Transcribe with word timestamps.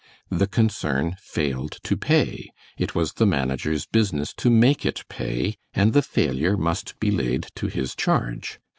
The 0.31 0.47
concern 0.47 1.15
failed 1.21 1.73
to 1.83 1.95
pay. 1.95 2.49
It 2.75 2.95
was 2.95 3.13
the 3.13 3.27
manager's 3.27 3.85
business 3.85 4.33
to 4.37 4.49
make 4.49 4.83
it 4.83 5.03
pay 5.09 5.57
and 5.75 5.93
the 5.93 6.01
failure 6.01 6.57
must 6.57 6.99
be 6.99 7.11
laid 7.11 7.47
to 7.57 7.67
his 7.67 7.93
charge. 7.93 8.57